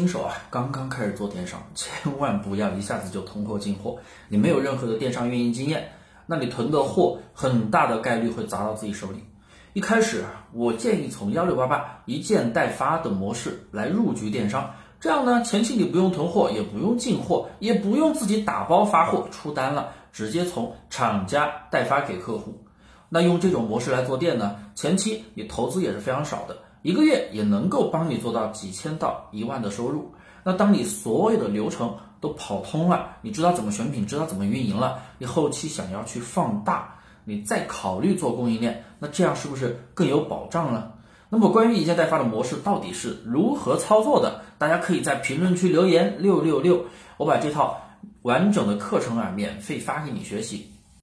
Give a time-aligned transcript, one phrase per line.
[0.00, 3.98] 新手啊，刚刚开始做电商，千万不要一下子就囤货进货。
[4.28, 5.92] 你没有任何的电商运营经验，
[6.24, 9.22] 那你囤的货很大的概率会砸到自己手里。
[9.74, 10.24] 一开始，
[10.54, 22.64] 我建议从幺六八八一件代发的模式来入局电商，这样呢，前期你不用囤货，也不用进货，也不用自己打包发货出单了，直接从厂家代发给客户。
[23.10, 26.56] 那用这种模式来做店呢，前期你投资也是非常少的。
[26.82, 30.12] 一个月也能够帮你做到几千到一万的收入。
[30.42, 40.92] 那当你所有的流程都跑通了，你知道怎么选品，知道怎么运营了，你后期想要去放大，你再考虑做供应链，那这样是不是更有保障呢？
[41.28, 44.42] 那么关于一件代发的模式到底是如何操作的？
[44.58, 46.84] 大家可以在评论区留言六六六，
[47.18, 47.80] 我把这套
[48.22, 50.72] 完整的课程啊免费发给你学习。